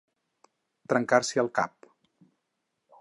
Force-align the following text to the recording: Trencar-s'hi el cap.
Trencar-s'hi 0.93 1.43
el 1.43 1.51
cap. 1.59 1.91